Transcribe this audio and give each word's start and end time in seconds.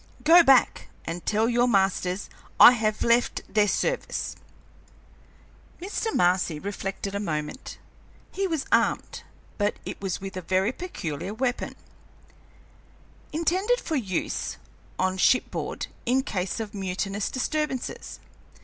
Go 0.23 0.41
back 0.41 0.87
and 1.05 1.23
tell 1.27 1.47
your 1.47 1.67
masters 1.67 2.27
I 2.59 2.71
have 2.71 3.03
left 3.03 3.41
their 3.47 3.67
service." 3.67 4.35
Mr. 5.79 6.11
Marcy 6.15 6.57
reflected 6.57 7.13
a 7.13 7.19
moment. 7.19 7.77
He 8.31 8.47
was 8.47 8.65
armed, 8.71 9.21
but 9.59 9.75
it 9.85 10.01
was 10.01 10.19
with 10.19 10.35
a 10.35 10.41
very 10.41 10.71
peculiar 10.71 11.35
weapon, 11.35 11.75
intended 13.31 13.79
for 13.79 13.95
use 13.95 14.57
on 14.97 15.19
shipboard 15.19 15.85
in 16.07 16.23
case 16.23 16.59
of 16.59 16.73
mutinous 16.73 17.29
disturbances. 17.29 18.19